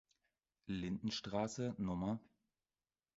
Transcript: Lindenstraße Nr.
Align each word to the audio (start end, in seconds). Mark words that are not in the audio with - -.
Lindenstraße 0.65 1.75
Nr. 1.77 2.19